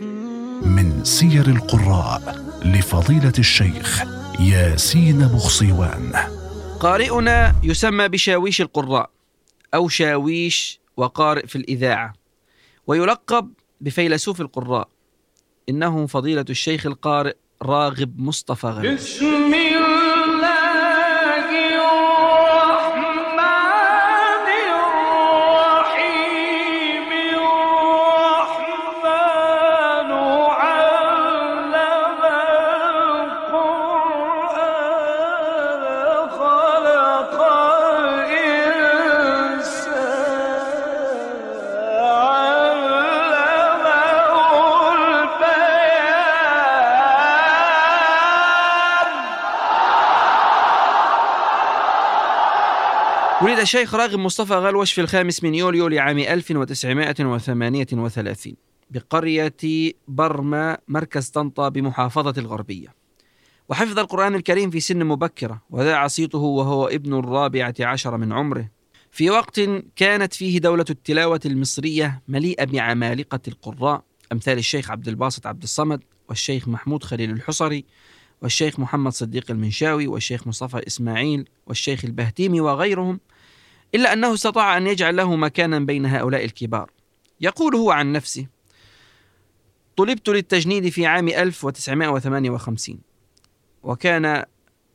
[0.00, 4.02] من سير القراء لفضيلة الشيخ
[4.40, 6.12] ياسين بخصيوان.
[6.80, 9.10] قارئنا يسمى بشاويش القراء
[9.74, 12.12] أو شاويش وقارئ في الإذاعة
[12.86, 14.88] ويلقب بفيلسوف القراء
[15.68, 18.96] إنه فضيلة الشيخ القارئ راغب مصطفى غني.
[53.42, 58.54] ولد الشيخ راغب مصطفى غلوش في الخامس من يوليو لعام 1938
[58.90, 59.54] بقرية
[60.08, 62.94] برما مركز طنطا بمحافظة الغربية.
[63.68, 68.68] وحفظ القرآن الكريم في سن مبكرة وذاع صيته وهو ابن الرابعة عشر من عمره.
[69.10, 69.60] في وقت
[69.96, 76.68] كانت فيه دولة التلاوة المصرية مليئة بعمالقة القراء أمثال الشيخ عبد الباسط عبد الصمد والشيخ
[76.68, 77.84] محمود خليل الحصري
[78.42, 83.20] والشيخ محمد صديق المنشاوي والشيخ مصطفى إسماعيل والشيخ البهتيمي وغيرهم.
[83.94, 86.90] إلا أنه استطاع أن يجعل له مكانا بين هؤلاء الكبار.
[87.40, 88.46] يقول هو عن نفسه
[89.96, 92.98] طلبت للتجنيد في عام 1958
[93.82, 94.44] وكان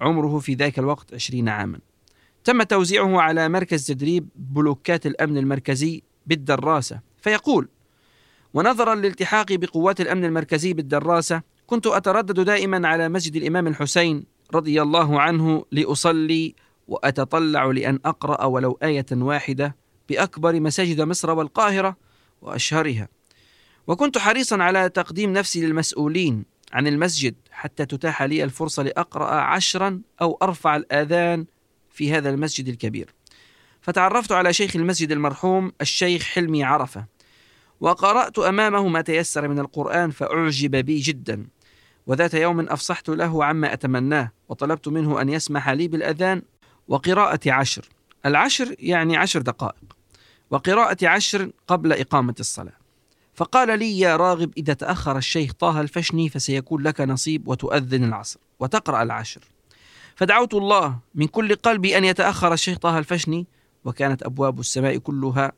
[0.00, 1.78] عمره في ذاك الوقت 20 عاما.
[2.44, 7.00] تم توزيعه على مركز تدريب بلوكات الأمن المركزي بالدراسة.
[7.22, 7.68] فيقول
[8.54, 14.24] ونظرا لالتحاقي بقوات الأمن المركزي بالدراسة كنت أتردد دائما على مسجد الإمام الحسين
[14.54, 16.54] رضي الله عنه لأصلي
[16.88, 19.76] وأتطلع لأن أقرأ ولو آية واحدة
[20.08, 21.96] بأكبر مساجد مصر والقاهرة
[22.42, 23.08] وأشهرها.
[23.86, 30.38] وكنت حريصا على تقديم نفسي للمسؤولين عن المسجد حتى تتاح لي الفرصة لأقرأ عشرا أو
[30.42, 31.46] أرفع الآذان
[31.90, 33.14] في هذا المسجد الكبير.
[33.80, 37.06] فتعرفت على شيخ المسجد المرحوم الشيخ حلمي عرفة
[37.80, 41.46] وقرأت أمامه ما تيسر من القرآن فأعجب بي جدا.
[42.06, 46.42] وذات يوم أفصحت له عما أتمناه وطلبت منه أن يسمح لي بالأذان
[46.88, 47.88] وقراءة عشر.
[48.26, 49.96] العشر يعني عشر دقائق.
[50.50, 52.76] وقراءة عشر قبل إقامة الصلاة.
[53.34, 58.40] فقال لي يا راغب إذا تأخر الشيخ طه الفشني فسيكون لك نصيب وتؤذن العصر.
[58.60, 59.40] وتقرأ العشر.
[60.16, 63.46] فدعوت الله من كل قلبي أن يتأخر الشيخ طه الفشني
[63.84, 65.52] وكانت أبواب السماء كلها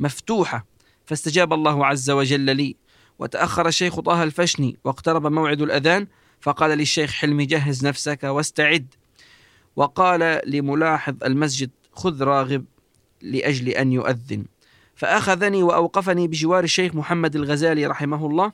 [0.00, 0.66] مفتوحة.
[1.06, 2.76] فاستجاب الله عز وجل لي.
[3.18, 6.06] وتأخر الشيخ طه الفشني واقترب موعد الأذان
[6.40, 8.94] فقال للشيخ حلمي جهز نفسك واستعد.
[9.80, 12.64] وقال لملاحظ المسجد خذ راغب
[13.22, 14.44] لأجل أن يؤذن.
[14.94, 18.52] فأخذني وأوقفني بجوار الشيخ محمد الغزالي رحمه الله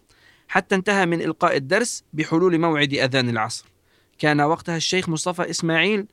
[0.49, 3.67] حتى انتهى من إلقاء الدرس بحلول موعد أذان العصر.
[4.19, 6.07] كان وقتها الشيخ مصطفى إسماعيل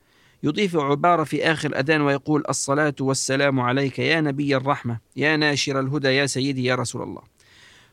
[0.43, 6.07] يضيف عبارة في آخر الأذان ويقول الصلاة والسلام عليك يا نبي الرحمة يا ناشر الهدى
[6.07, 7.21] يا سيدي يا رسول الله.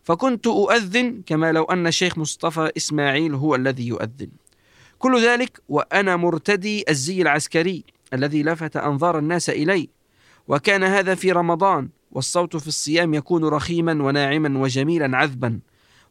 [0.02, 4.31] فكنت أؤذن كما لو أن الشيخ مصطفى إسماعيل هو الذي يؤذن.
[5.00, 7.84] كل ذلك وأنا مرتدي الزي العسكري
[8.15, 9.88] الذي لفت أنظار الناس إلي.
[10.49, 15.61] وكان هذا في رمضان والصوت في الصيام يكون رخيما وناعما وجميلا عذبا.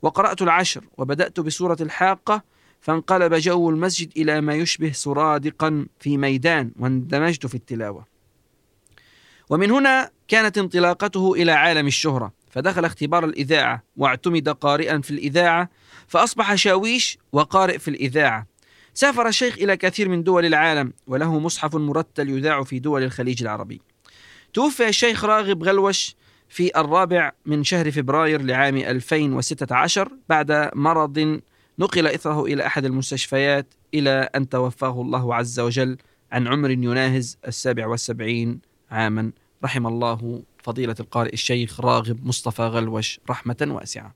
[0.02, 2.44] وقرأت العشر وبدأت بسورة الحاقة
[2.82, 8.06] فانقلب جو المسجد إلى ما يشبه سرادقا في ميدان واندمجت في التلاوة.
[9.50, 15.70] ومن هنا كانت انطلاقته إلى عالم الشهرة فدخل اختبار الإذاعة واعتمد قارئا في الإذاعة
[16.08, 18.48] فأصبح شاويش وقارئ في الإذاعة.
[18.94, 23.82] سافر الشيخ إلى كثير من دول العالم وله مصحف مرتل يذاع في دول الخليج العربي.
[24.54, 26.16] توفي الشيخ راغب غلوش
[26.50, 31.42] في الرابع من شهر فبراير لعام 2016 بعد مرض
[31.80, 35.98] نقل إثره إلى أحد المستشفيات إلى أن توفاه الله عز وجل
[36.32, 38.60] عن عمر يناهز السابع والسبعين
[38.92, 39.32] عاما.
[39.64, 44.08] رحم الله فضيلة القارئ الشيخ راغب مصطفى غلوش رحمة واسعة.